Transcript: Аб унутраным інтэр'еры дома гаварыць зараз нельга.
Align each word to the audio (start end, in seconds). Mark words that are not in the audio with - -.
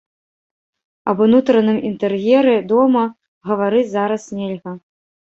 Аб 1.11 1.17
унутраным 1.25 1.75
інтэр'еры 1.89 2.55
дома 2.71 3.03
гаварыць 3.49 3.85
зараз 3.91 4.23
нельга. 4.39 4.73